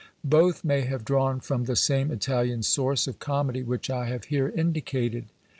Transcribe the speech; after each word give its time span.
Both 0.25 0.63
may 0.63 0.81
have 0.81 1.05
drawn 1.05 1.39
from 1.41 1.65
the 1.65 1.75
same 1.75 2.09
Italian 2.09 2.63
source 2.63 3.05
of 3.05 3.19
comedy 3.19 3.61
which 3.61 3.87
I 3.91 4.07
have 4.07 4.25
here 4.33 4.49
indicated. 4.49 5.25